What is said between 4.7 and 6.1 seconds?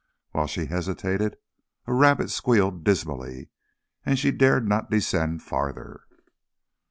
descend farther.